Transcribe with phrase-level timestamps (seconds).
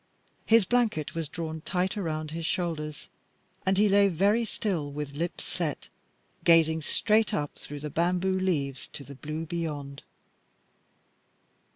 [0.47, 3.07] His blanket was drawn tight around his shoulders,
[3.67, 5.89] and he lay very still, with lips set,
[6.43, 10.01] gazing straight up through the bamboo leaves to the blue beyond.